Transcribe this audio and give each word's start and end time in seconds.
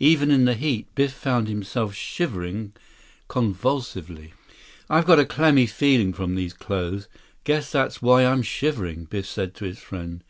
Even 0.00 0.30
in 0.30 0.46
the 0.46 0.54
heat, 0.54 0.86
Biff 0.94 1.12
found 1.12 1.46
himself 1.46 1.92
shivering 1.94 2.72
convulsively. 3.28 4.32
"I've 4.88 5.04
got 5.04 5.18
a 5.18 5.26
clammy 5.26 5.66
feeling 5.66 6.14
from 6.14 6.36
these 6.36 6.54
clothes. 6.54 7.06
Guess 7.44 7.70
that's 7.72 8.00
why 8.00 8.24
I'm 8.24 8.40
shivering," 8.40 9.04
Biff 9.10 9.26
said 9.26 9.54
to 9.56 9.66
his 9.66 9.78
friend. 9.78 10.24